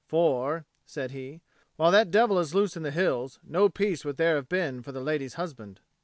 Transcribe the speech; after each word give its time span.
"For," 0.07 0.65
said 0.87 1.11
he, 1.11 1.41
"while 1.75 1.91
that 1.91 2.09
devil 2.09 2.39
is 2.39 2.55
loose 2.55 2.75
in 2.75 2.81
the 2.81 2.89
hills, 2.89 3.39
no 3.43 3.69
peace 3.69 4.03
would 4.03 4.17
there 4.17 4.33
have 4.35 4.49
been 4.49 4.81
for 4.81 4.91
the 4.91 4.99
lady's 4.99 5.35
husband." 5.35 5.79